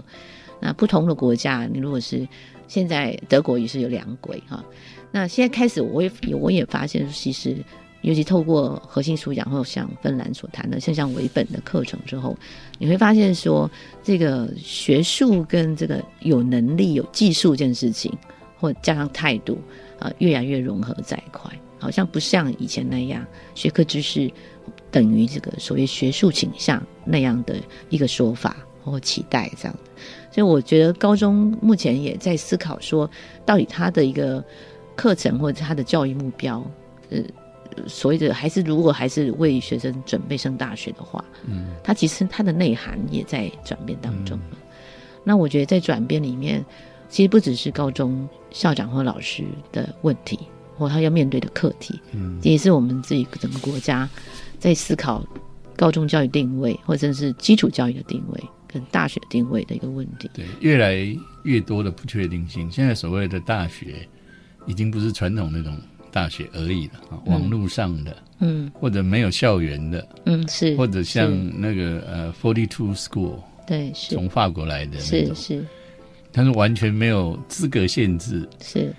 [0.60, 2.26] 那不同的国家，你如果是
[2.68, 4.64] 现在德国也是有两轨哈，
[5.12, 7.58] 那现在开始我也我也发现，其实
[8.02, 12.38] 尤其透过核心素养，或像芬兰所谈的，像像维本的课程之后，
[12.80, 13.70] 你会发现说，
[14.02, 18.10] 这个学术跟这个有能力、有技术这件事情，
[18.58, 19.60] 或加上态度
[20.00, 24.32] 啊，越来越融合在一块，好像不像以前那样，学科知识
[24.94, 27.56] 等于这个所谓学术倾向那样的
[27.90, 30.02] 一个说法或期待这样的。
[30.32, 33.10] 所以我觉得高中目前也在思考说，
[33.46, 34.44] 到底他的一个
[34.96, 36.64] 课程或者他的教育目标，
[37.10, 37.20] 呃，
[37.88, 44.40] 所谓的还是如果还是为学生准备上大学的话，嗯，它其实它的内涵也在转变当中。
[45.24, 46.64] 那我觉得在转变里面，
[47.10, 50.40] 其实不只是高中校长或老师的问题，
[50.78, 54.10] 或他要面对的课题，嗯，也是我们自己整个国家
[54.64, 55.22] 在思考
[55.76, 58.42] 高中教育定位，或者是基础教育的定位。
[58.66, 61.06] 跟大学定位的一个问题，对，越来
[61.44, 62.72] 越多的不确定性。
[62.72, 64.08] 现在所谓的大学，
[64.66, 65.78] 已经不是传统那种
[66.12, 71.30] 大学而已了啊，网络上的，嗯，或者没有校园的，嗯，是，或者像
[71.62, 73.36] 那个呃，Forty Two School，
[73.68, 74.16] 对，是。
[74.16, 75.66] 从法国来的那是种，是
[76.32, 78.92] 它是完全没有资格限制，是，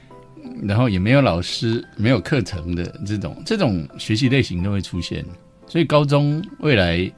[0.62, 5.24] 然后也没有老师、没有课程的这种这种学习类型都会出现，
[5.66, 7.10] 所以高中未来，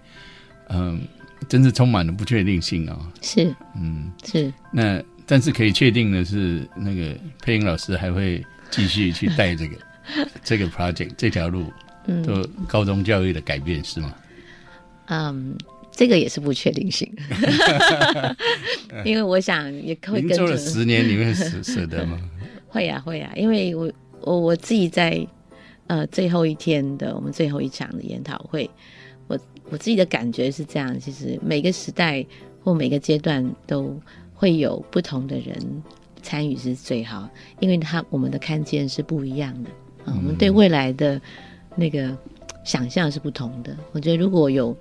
[0.68, 1.00] 嗯、
[1.48, 9.76] 真是充满了不确定性啊、是嗯，是，那但是可以确定的是，那个配音老师还会继续去带这个
[10.42, 11.72] 这个 project 这条路，
[12.06, 12.22] 嗯。
[12.22, 14.14] 做高中教育的改变是吗？
[15.08, 15.56] 嗯，
[15.92, 17.08] 这个也是不确定性，
[19.04, 22.18] 因为我想也会您做了十年，你会舍舍得吗？
[22.68, 25.26] 会呀、会呀、因为我我我自己在
[25.86, 28.68] 呃最后一天的我们最后一场的研讨会，
[29.26, 29.38] 我
[29.70, 32.24] 我自己的感觉是这样，其实每个时代
[32.62, 34.00] 或每个阶段都
[34.34, 35.82] 会有不同的人
[36.22, 37.28] 参与是最好，
[37.60, 39.70] 因为他我们的看见是不一样的
[40.04, 41.20] 啊，我们对未来的
[41.74, 42.16] 那个
[42.64, 43.76] 想象是不同的。
[43.92, 44.76] 我觉得如果有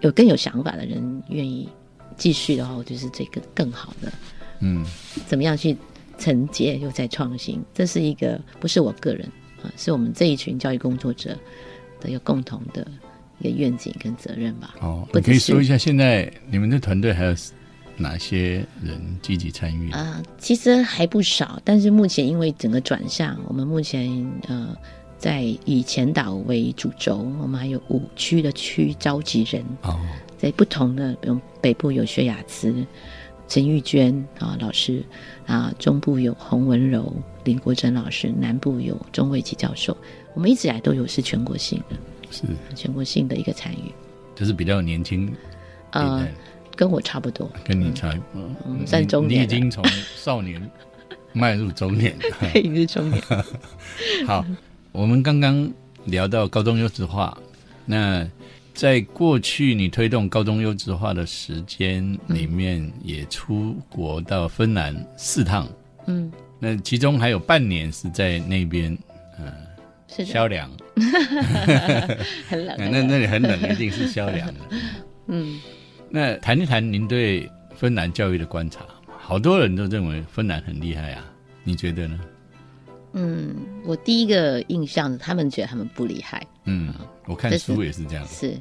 [0.00, 1.68] 有更有想法的人愿意
[2.16, 4.12] 继续的话，我觉得是这个更好的。
[4.60, 4.84] 嗯，
[5.26, 5.76] 怎么样去
[6.18, 9.26] 承接又再创新，这是一个不是我个人
[9.62, 11.36] 啊，是我们这一群教育工作者
[12.00, 12.86] 的一个共同的
[13.38, 14.74] 一个愿景跟责任吧。
[14.80, 17.34] 哦，可以说一下现在你们的团队还有
[17.96, 19.90] 哪些人积极参与？
[19.90, 24.08] 啊、其实还不少，但是目前因为整个转向，我们目前
[24.46, 24.76] 呃
[25.18, 29.98] 在以前岛为主轴，我们还有五区的区召集人，哦，
[30.38, 32.72] 在不同的，比如北部有薛雅慈、
[33.48, 35.02] 陈玉娟啊老师
[35.48, 37.10] 啊，中部有洪文柔、
[37.42, 39.96] 林国珍老师，南部有钟卫奇教授。
[40.34, 41.96] 我们一直以来都有是全国性的、
[42.30, 42.42] 是，
[42.76, 43.90] 全国性的一个参与，
[44.36, 45.34] 就是比较年轻，
[45.92, 46.28] 呃，
[46.76, 49.82] 跟我差不多，跟你差，嗯嗯算中你年了已经从
[50.14, 50.70] 少年
[51.32, 52.52] 迈入中年了。
[52.60, 53.22] 已经中年。
[54.28, 54.44] 好，
[54.92, 55.72] 我们刚刚
[56.04, 57.36] 聊到高中优质化，
[57.86, 58.28] 那
[58.78, 65.68] 在过去你推动高中优质化的时间里面，也出国到芬兰四趟，
[66.06, 68.96] 嗯，那其中还有半年是在那边
[70.06, 70.70] 是的，消凉，
[72.48, 72.76] 很冷。
[72.78, 74.60] 那那里很冷，一定是消凉的。
[75.26, 75.60] 嗯
[76.08, 78.86] 那谈一谈您对芬兰教育的观察，
[79.18, 81.24] 好多人都认为芬兰很厉害啊，
[81.64, 82.20] 你觉得呢？
[83.12, 86.92] 嗯，我第一个印象他们觉得他们不厉害，嗯，
[87.26, 88.26] 我看书也是这样。
[88.26, 88.60] 是，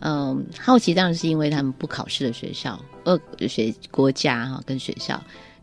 [0.00, 3.18] 嗯，好奇当然是因为他们不考试的学校，呃，
[3.48, 5.20] 学国家哈跟学校，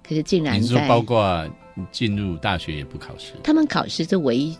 [0.08, 1.48] 可是竟然你是说包括
[1.92, 3.34] 进入大学也不考试？
[3.44, 4.58] 他们考试是唯一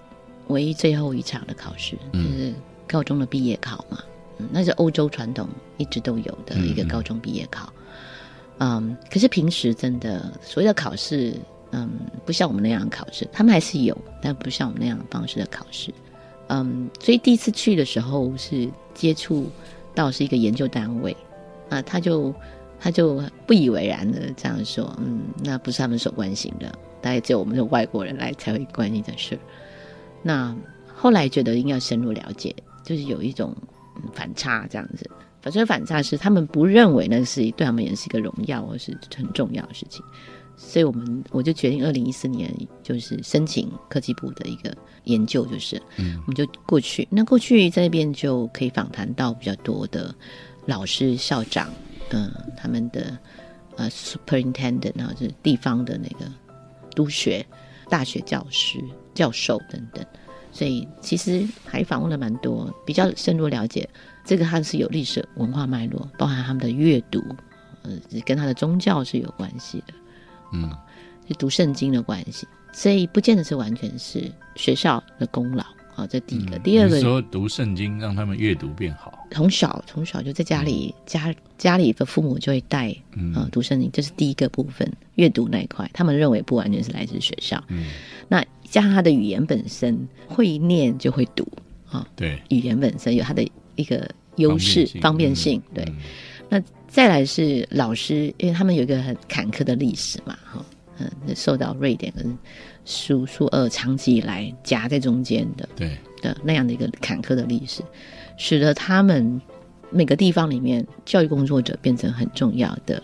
[0.48, 2.54] 唯一最后一场的考试，就嗯是
[2.88, 4.00] 高中的毕业考嘛，
[4.38, 7.72] 嗯，那是欧洲传统一直都有的嗯一个高中毕业考，
[8.60, 11.36] 嗯，可是平时真的所有的考试，
[11.72, 11.90] 嗯，
[12.26, 15.94] 不像我们那样考试，他们还是有，但不像我们那样的方式的考试，
[16.48, 19.50] 嗯，所以第一次去的时候是接触
[19.94, 21.16] 到是一个研究单位，
[21.70, 22.34] 啊，他就
[22.80, 26.68] 他就不以为然的这样说，嗯，那不是他们所关心的，
[27.02, 29.38] 大概只有我们这外国人来才会关心的事。
[30.24, 30.56] 那
[30.96, 33.56] 后来觉得应该要深入了解，就是有一种
[34.14, 35.10] 反差这样子。
[35.42, 40.04] 反正反差是他们不认为那是对他们也是一个荣耀或是很重要的事情，
[40.62, 50.14] 所以我们我就决定二零一四年就是申请科技部的一个研究，就是嗯我们就过去，那过去在那边就可以访谈到比较多的
[50.66, 51.72] 老师、校长，
[52.10, 53.18] 嗯、他们的
[53.78, 56.30] 呃 superintendent，然后就是地方的那个
[56.94, 57.44] 督学、
[57.90, 60.06] 大学教师、教授等等，
[60.52, 63.90] 所以其实还访问了蛮多，比较深入了解
[64.26, 67.24] 这个它是有历史文化脉络，包含他们的阅读，
[67.84, 67.92] 呃，
[68.26, 69.94] 跟他的宗教是有关系的。
[70.54, 70.70] 嗯
[71.28, 75.64] 是读圣经的关系，所以不见得是完全是学校的功劳。
[75.96, 76.58] 啊，这第一个。
[76.58, 87.62] 嗯第二个，说读圣经让他们阅读变好，从小从小就在家里、家家里的父母就会带嗯啊、读圣经，这是第一个部分，阅读那一块，他们认为不完全是来自学校。
[87.68, 87.88] 嗯，
[88.28, 91.46] 那加上他的语言本身会念就会读
[91.92, 95.84] 啊、对，语言本身有它的一个优势方便性，对。
[95.84, 95.96] 嗯
[96.52, 100.66] 那再来是老师，因为他们有一个很坎坷的历史嘛，哈，
[100.98, 102.38] 嗯，受到瑞典跟
[102.84, 107.84] 苏苏俄长期以来夹在中间的对，的那样的一个坎坷的历史，
[108.38, 109.40] 使得他们
[109.92, 113.02] 每个地方里面教育工作者变成很重要的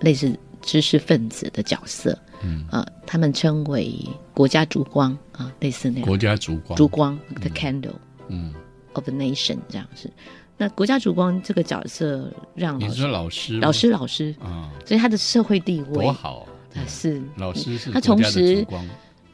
[0.00, 3.94] 类似知识分子的角色，嗯，呃，他们称为
[4.32, 6.06] 国家烛光啊，类似那样。
[6.06, 7.96] 国家烛光，烛光 the candle
[8.28, 8.54] 嗯
[8.92, 10.08] ，of the nation 这样是。
[10.58, 16.46] 那国家烛光这个角色让老师你说老师老师老师，啊，所以他的社会地位多好
[16.86, 17.22] 是。
[17.36, 18.66] 老师是他国家的同时，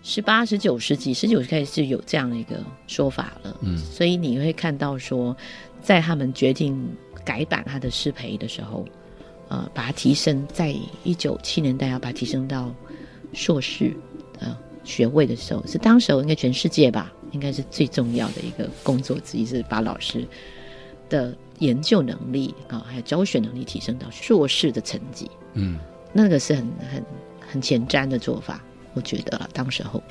[0.02, 3.56] 十八、十九世纪，十九开始是有这样的一个说法了。
[3.62, 3.78] 嗯。
[3.78, 5.34] 所以你会看到说，
[5.80, 6.78] 在他们决定
[7.24, 8.86] 改版他的师培的时候，
[9.48, 12.70] 呃，把它提升，在一九七年代要把它提升到
[13.32, 13.96] 硕士
[14.40, 20.26] 呃学位的时候，是当时候应该全世界吧，应该是最重要的一个工作之一，是把老师
[21.08, 25.30] 的研究能力啊、还有教学能力提升到硕士的成绩。
[25.54, 25.78] 嗯
[26.12, 27.04] 那个是很很
[27.40, 28.62] 很前瞻的做法，
[28.94, 29.48] 我觉得了。
[29.52, 30.02] 当时候，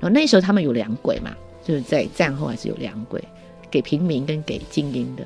[0.00, 3.22] 然后那时候他们有两轨嘛，就是在战后还是有两轨，
[3.70, 5.24] 给平民跟给精英的。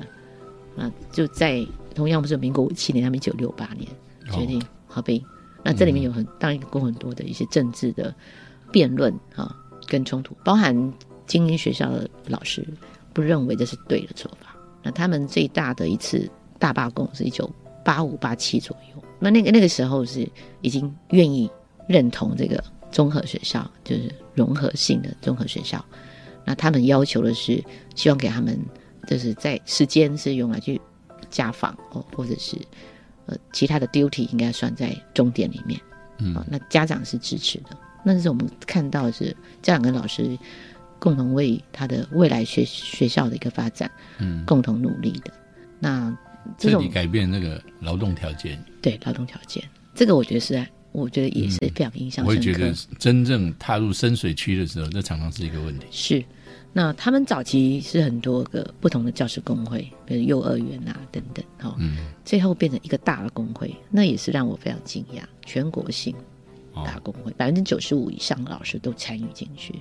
[0.77, 3.87] 啊，就在同样不是民国五七年，他们一九六八年
[4.31, 5.23] 决定合并。
[5.63, 8.13] 那这里面有很当然有很多的一些政治的
[8.71, 9.55] 辩论啊，
[9.87, 10.93] 跟冲突，包含
[11.27, 12.65] 精英学校的老师
[13.13, 14.50] 不认为这是对的做法。
[14.83, 17.49] 那他们最大的一次大罢工是一九
[17.83, 19.03] 八五八七左右。
[19.19, 20.27] 那那个那个时候是
[20.61, 21.49] 已经愿意
[21.87, 25.83] 认同这个综合学校，就是融合性的综合学校。
[26.43, 27.63] 那他们要求的是，
[27.95, 28.59] 希望给他们
[29.05, 30.81] 就是在时间是用来去
[31.29, 32.57] 家访哦，或者是
[33.27, 35.79] 呃其他的 duty 应该算在终点里面。
[36.17, 37.77] 嗯哦，那家长是支持的。
[38.03, 39.25] 那是我们看到的是
[39.61, 40.35] 家长跟老师
[41.01, 45.33] 共同为他的未来学学校的一个发展嗯，共同努力的。
[45.79, 46.15] 那
[46.59, 49.63] 这种改变那个劳动条件，对劳动条件，
[49.95, 52.29] 这个我觉得是，我觉得也是非常印象深刻。
[52.29, 55.87] 我也觉得真正踏入深水区的时候，这常常是一个问题。
[55.89, 56.23] 是，
[56.71, 66.15] 那他们早期是很多个不同的教师工会，比如幼儿园啊等等，哦，嗯，最后变成一个大的工会，那也是让我非常惊讶，全国性
[66.73, 69.75] 哦大工会，百分之九十五以上的老师都参与进去。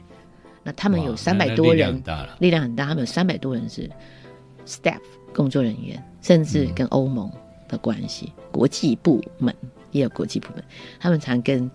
[0.62, 1.94] 那他们有哇三百多人
[2.38, 3.90] 力量很大，他们有三百多人是
[4.66, 5.00] staff
[5.34, 7.30] 工作人员，甚至跟欧盟
[7.68, 9.54] 的关系，国际部门
[9.90, 10.62] 也有国际部门，
[10.98, 11.70] 他们常跟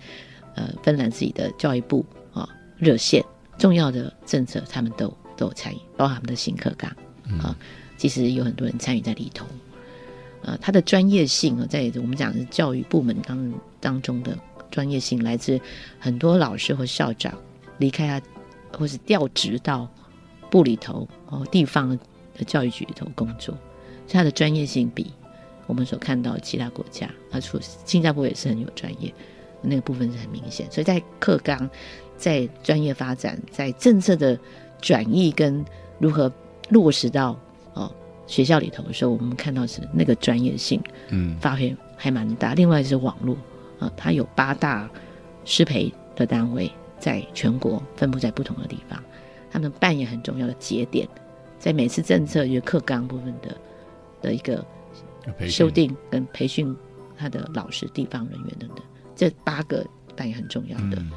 [0.56, 3.24] 呃芬兰自己的教育部啊、热线
[3.58, 6.90] 重要的政策，他们都都有参与，包含他们的新课纲
[7.40, 7.56] 啊，
[7.98, 9.46] 其实有很多人参与在里头。
[10.44, 14.38] 呃，他的专业性啊，在我们讲的是教育部门当当中的
[14.70, 15.60] 专业性，来自
[15.98, 17.34] 很多老师和校长
[17.80, 18.26] 离开他，
[18.78, 19.88] 或是调职到
[20.50, 21.98] 部里头哦地方
[22.38, 23.56] 的教育局里头工作，
[24.06, 25.12] 所以他的专业性比
[25.68, 29.14] 我们所看到的其他国家，啊，除新加坡也是很有专业，
[29.62, 30.70] 那个部分是很明显。
[30.72, 31.70] 所以在课纲、
[32.18, 34.38] 在专业发展、在政策的
[34.80, 35.64] 转移跟
[35.98, 36.32] 如何
[36.70, 37.38] 落实到
[37.74, 37.92] 哦
[38.28, 42.54] 学校里头的时候，我们看到是那个专业性嗯发挥还蛮大。
[42.54, 43.36] 另外是网络
[43.80, 44.90] 啊，它有八大
[45.46, 46.72] 师培的单位
[47.06, 49.00] 在全国分布在不同的地方，
[49.52, 51.08] 他们扮演很重要的节点，
[51.60, 53.56] 在每次政策与课纲部分的
[54.24, 54.66] 的一个
[55.48, 56.76] 修订跟培训
[57.16, 58.80] 他的老师、地方人员等等，
[59.16, 59.86] 这八个
[60.16, 61.12] 扮演很重要的，嗯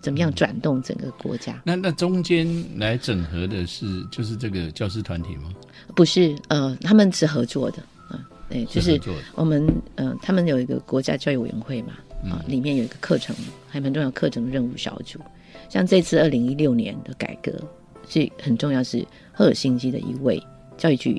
[0.00, 1.60] 怎么样转动整个国家？
[1.62, 2.48] 那那中间
[2.78, 5.52] 来整合的是就是这个教师团体吗？
[5.94, 8.18] 不是呃，他们是合作的，嗯、
[8.48, 8.98] 对，就是
[9.34, 13.34] 我们呃，他们有一个国家教育委员会嘛，啊、里面有一个课程，
[13.68, 15.20] 还蛮重要课程任务小组。
[15.68, 17.52] 像这次二零一六年的改革
[18.08, 20.42] 是很重要，是赫尔辛基的一位
[20.76, 21.10] 教育局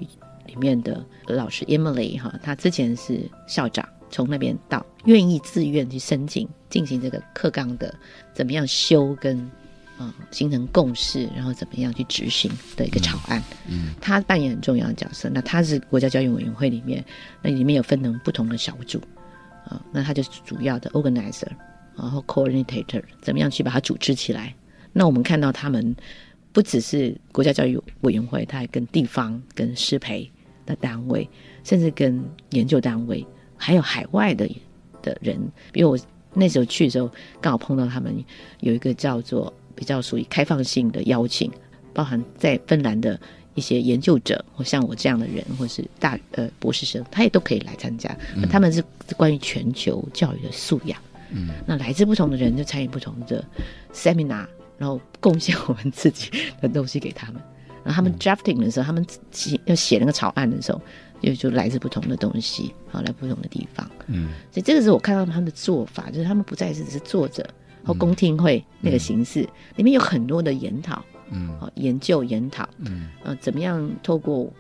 [0.46, 7.94] 里面的老师 Emily 哈，他之前是校长，从那边到愿意自愿去申请进行这个课纲的
[8.34, 9.38] 怎么样修跟
[10.00, 13.44] 啊、形成共识，然后怎么样去执行的一个草案。
[13.68, 15.30] 嗯，他扮演很重要的角色。
[15.30, 17.04] 那他是国家教育委员会里面，
[17.42, 19.02] 那里面有分成不同的小组
[19.66, 21.48] 啊、那他就是主要的 organizer，
[21.96, 24.54] 然后 coordinator，怎么样去把它组织起来？
[24.92, 25.96] 那我们看到他们
[26.52, 30.30] 不只是国家教育委员会，他还跟地方、跟师培
[30.66, 31.30] 的单位，
[31.64, 34.50] 甚至跟研究单位，还有海外的
[35.04, 35.40] 的人。
[35.72, 36.00] 比如我
[36.34, 38.24] 那时候去的时候，刚好碰到他们
[38.62, 41.52] 有一个叫做比较属于开放性的邀请，
[41.94, 43.20] 包含在芬兰的
[43.56, 48.16] 一些研究者，或像我这样的人，或是大呃博士生，他也都可以来参加。
[48.36, 51.00] 那他们是是关于全球教育的素养。
[51.32, 53.44] 嗯，那来自不同的人就参与不同的
[53.94, 54.46] seminar，
[54.78, 56.32] 然后贡献我们自己
[56.62, 57.42] 的东西给他们。
[57.84, 60.82] 然后他们 drafting 的时候，他们写要写那个草案的时候，
[61.22, 63.90] 就就来自不同的东西，好来不同的地方。
[64.08, 67.48] 嗯，所以这个是我看到他们的做法，就是他们不再是只是坐着
[67.86, 74.52] 或公听会那个形式，里面有很多的研讨，嗯，好研究研讨，嗯，呃，怎么样透过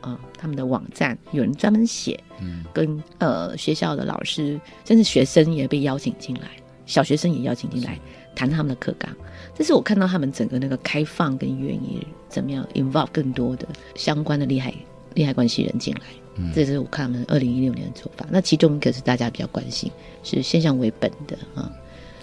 [0.00, 6.48] 呃他们的网站，有人专门写，嗯，跟呃学校的老师，甚至学生也被邀请进来，
[6.86, 7.98] 小学生也邀请进来
[8.34, 9.14] 谈他们的课纲。
[9.54, 14.74] 这是我看到他们整个那个开放跟愿意怎么样 involve 更多的相关的利害
[15.14, 16.00] 利害关系人进来。
[16.36, 18.26] 嗯这是我看他们二零一六年的做法。
[18.28, 19.88] 那其中一个是大家比较关心，
[20.24, 21.70] 是现象为本的啊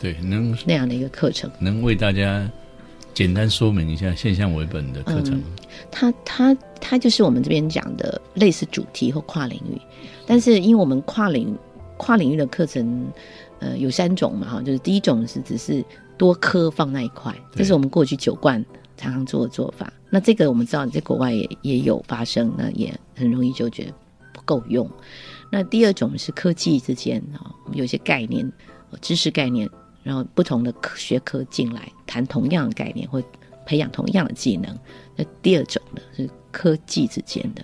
[0.01, 1.49] 对，能那样的一个课程。
[1.59, 2.51] 能为大家
[3.13, 5.43] 简单说明一下现象为本的课程吗？
[5.91, 9.79] 它它它就是我们这边讲的类似主题或跨领域，
[10.25, 11.57] 但是因为我们跨领
[11.97, 13.05] 跨领域的课程，
[13.59, 15.83] 呃，有三种嘛哈，就是第一种是只是
[16.17, 18.63] 多科放那一块，这是我们过去九冠
[18.97, 19.91] 常常做的做法。
[20.09, 23.93] 那这个我们知道你在国外也也有发生，那也很容易就觉得
[24.33, 24.89] 不够用。
[25.51, 28.49] 那第二种是科技之间啊，有些概念、
[28.91, 29.69] 呃知识概念，
[30.03, 33.21] 然后不同的科学科进来谈同样的概念或
[33.65, 34.77] 培养同样的技能。
[35.15, 37.63] 那第二种呢是科技之间的，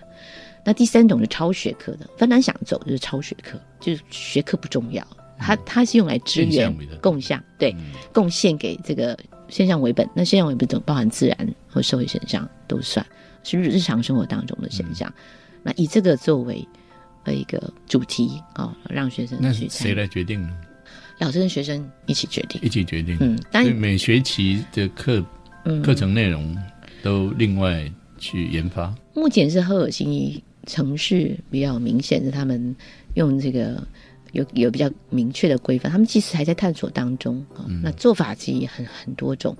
[0.64, 2.08] 那第三种是超学科的。
[2.18, 5.06] 芬兰想走就是超学科，就是学科不重要，
[5.38, 9.18] 它它是用来支援共享，对，嗯贡献给这个
[9.50, 10.08] 现象为本。
[10.14, 13.06] 那现象为本中包含自然和社会现象都算
[13.44, 15.12] 是日日常生活当中的现象。
[15.64, 16.66] 那以这个作为
[17.24, 20.50] 呃一个主题啊、让学生那去参与，谁来决定呢？
[21.20, 22.70] 老师跟学生一起决定一。
[22.70, 23.18] 起决定。
[23.20, 25.24] 嗯，当然，所以每学期的课
[25.65, 26.55] 嗯，课程内容
[27.01, 28.93] 都另外去研发。
[29.13, 32.76] 目前是赫尔辛基城市比较明显是他们
[33.15, 33.82] 用这个
[34.34, 39.55] 有有比较明确的规范，他们其实还在探索当中啊、那做法其实很很多种，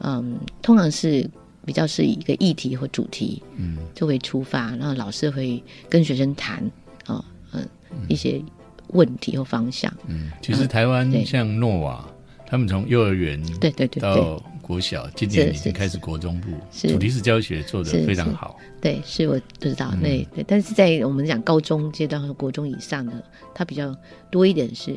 [0.00, 1.28] 嗯，通常是
[1.66, 6.62] 比较是以一个议题或主题嗯作为出发，然后老师会跟学生谈
[7.04, 7.22] 啊，
[7.52, 7.68] 嗯、
[8.08, 8.40] 一些
[8.88, 9.92] 问题和方向。
[10.06, 12.08] 嗯，其实台湾像诺瓦，
[12.46, 18.58] 他们从幼儿园对对到国小，今年已经开始国中部，是主题式教学做得是是非常好。
[18.80, 23.12] 对，是我知道，嗯对对，但是在我们讲高中阶段和国中以上的，
[23.54, 23.96] 它比较
[24.30, 24.94] 多一点是，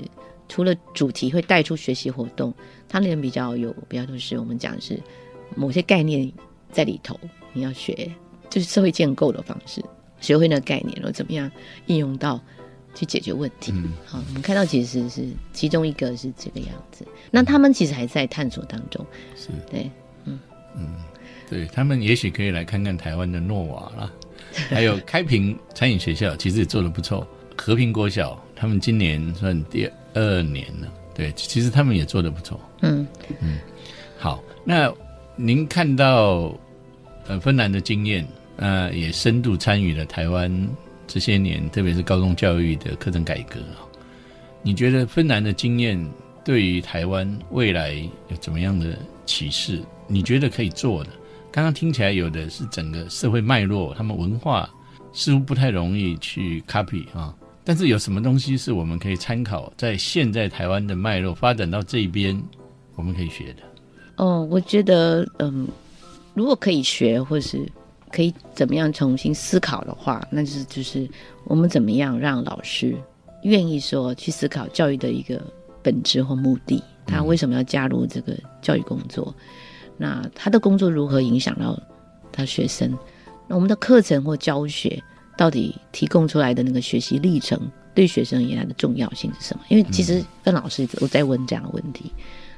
[0.50, 2.54] 除了主题会带出学习活动，
[2.90, 5.00] 它那边比较有比较多是我们讲是
[5.56, 6.32] 某些概念
[6.72, 7.18] 在里头，
[7.54, 8.12] 你要学
[8.50, 9.82] 就是社会建构的方式，
[10.20, 11.50] 学会那个概念，然后怎么样
[11.88, 12.40] 应用到
[12.94, 13.72] 去解决问题。
[13.74, 19.90] 嗯好，我们看到其实是其中一个是这个样子，那他们其实还在探索当中，是对，
[20.26, 20.40] 嗯
[20.76, 20.96] 嗯
[21.50, 24.12] 对他们也许可以来看看台湾的诺瓦啦，
[24.70, 27.28] 还有开平餐饮学校，其实也做得不错。
[27.58, 32.60] 和平国小他们今年算第二年了，对，其实他们也做得不错。
[32.82, 33.06] 嗯
[33.42, 33.60] 嗯。
[34.18, 34.92] 好，那
[35.36, 36.56] 您看到
[37.28, 38.26] 呃芬兰的经验，
[38.56, 40.50] 呃，也深度参与了台湾
[41.14, 43.84] 这些年，特别是高中教育的课程改革啊。
[44.64, 46.02] 你觉得芬兰的经验
[46.42, 47.96] 对于台湾未来
[48.30, 49.82] 有怎么样的启示？
[50.08, 51.10] 你觉得可以做的？
[51.52, 54.70] 刚刚听起来有的是整个社会脉络，他们文化
[55.12, 57.36] 似乎不太容易去 copy 啊。
[57.66, 62.42] 但是有什么东西是我们可以参考，在现在台湾的脉络发展到这边，
[62.96, 63.64] 我们可以学的？
[64.16, 65.68] 哦，我觉得，嗯，
[66.34, 67.70] 如果可以学，或是
[68.12, 71.10] 可以怎么样重新思考的话，那就是就是
[71.46, 72.96] 我们怎么样让老师
[73.44, 75.42] 愿意说去思考教育的一个
[75.82, 79.34] 本质或目的，他为什么要加入这个教育工作？
[79.98, 81.80] 那他的工作如何影响到
[82.32, 82.98] 他学生？
[83.48, 85.02] 那我们的课程或教学
[85.38, 87.60] 到底提供出来的那个学习历程，
[87.94, 89.64] 对学生而言它的重要性是什么？
[89.70, 92.12] 因为其实跟老师我在问这样的问题。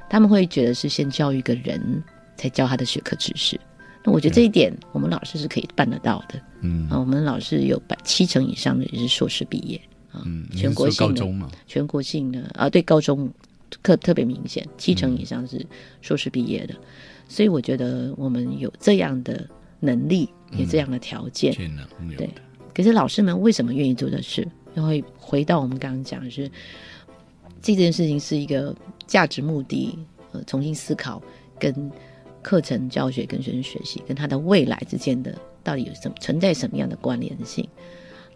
[0.08, 2.02] 他们会觉得是先教育一个人，
[2.36, 3.58] 才教他的学科知识。
[4.04, 6.40] 那我觉得这一点，我们老师是可以办得到的。
[6.60, 6.88] 嗯。
[6.90, 9.80] 啊，我们老师有百七成以上的也是硕士毕业
[10.12, 13.28] 啊，嗯，全国性全国性的啊，对高中
[13.82, 15.64] 特特别明显，七成以上是
[16.02, 16.74] 硕士毕业的，
[17.28, 19.48] 所以我觉得我们有这样的
[19.80, 21.52] 能力，有这样的条件，
[22.16, 22.28] 对，
[22.74, 24.46] 可是老师们为什么愿意做的事？
[24.76, 26.50] 就会回到我们刚刚讲的是，
[27.62, 28.74] 这件事情是一个
[29.06, 29.98] 价值目的，
[30.32, 31.22] 呃，重新思考
[31.58, 31.90] 跟
[32.44, 37.66] 课程教学跟学生学习跟他的未来之间的到底有什么存在什么样的关联性？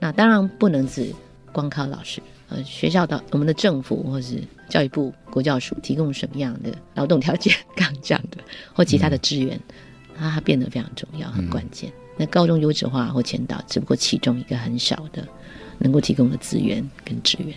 [0.00, 1.14] 那当然不能只
[1.52, 8.38] 光靠老师，呃，学校的我们的政府或是教育部国教署提供什么样的劳动条件，刚刚讲的
[8.72, 9.61] 或其他的资源，
[10.16, 11.92] 它它变得非常重要，很关键。
[12.16, 15.26] 那高中优质化或前导，只不过其中一个很小的
[15.78, 17.54] 能够提供的资源跟资源。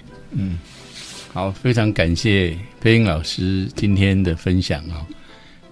[1.33, 5.07] 好，非常感谢飞英老师今天的分享啊、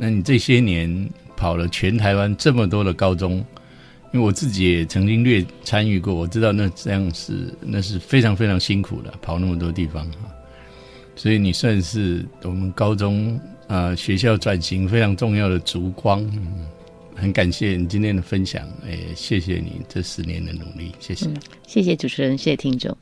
[0.01, 3.45] 那你这些年跑了全台湾这么多的高中，
[4.13, 10.31] 因为我自己也曾经略参与过，我知道那这样是那是非常非常辛苦的，跑那么多地方啊。
[11.17, 13.37] 所以你算是我们高中
[13.67, 16.21] 啊、学校转型非常重要的烛光。
[16.33, 16.65] 嗯，
[17.13, 21.27] 很感谢你今天的分享，也谢谢你这十年的努力，谢谢。
[21.67, 22.97] 谢谢主持人，谢谢听众。